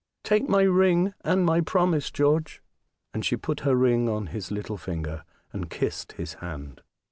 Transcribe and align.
Take 0.23 0.49
my 0.49 0.63
ring 0.63 1.13
and 1.23 1.45
my 1.45 1.61
promise, 1.61 2.09
George." 2.09 2.63
And 3.13 3.23
she 3.23 3.35
put 3.37 3.59
her 3.59 3.75
ring 3.75 4.09
on 4.09 4.25
his 4.33 4.49
little 4.49 4.77
finger 4.77 5.23
and 5.53 5.69
kissed 5.69 6.13
his 6.13 6.33
hand. 6.41 6.81